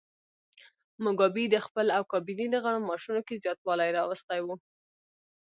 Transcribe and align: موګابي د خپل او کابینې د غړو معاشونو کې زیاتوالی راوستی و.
موګابي 1.03 1.45
د 1.49 1.55
خپل 1.65 1.87
او 1.97 2.03
کابینې 2.11 2.47
د 2.51 2.55
غړو 2.63 2.79
معاشونو 2.87 3.21
کې 3.27 3.41
زیاتوالی 3.43 3.89
راوستی 3.97 4.39
و. 4.43 4.47